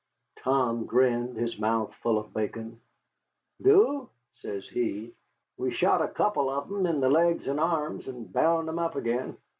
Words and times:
Tom 0.39 0.87
grinned, 0.87 1.37
his 1.37 1.59
mouth 1.59 1.93
full 2.01 2.17
of 2.17 2.33
bacon. 2.33 2.81
"Do?" 3.61 4.09
says 4.37 4.67
he; 4.67 5.13
"we 5.57 5.69
shot 5.69 6.01
a 6.01 6.07
couple 6.07 6.49
of 6.49 6.71
'em 6.71 6.87
in 6.87 7.01
the 7.01 7.07
legs 7.11 7.45
and 7.47 7.59
arms, 7.59 8.07
and 8.07 8.33
bound 8.33 8.67
'em 8.67 8.79
up 8.79 8.95
again. 8.95 9.37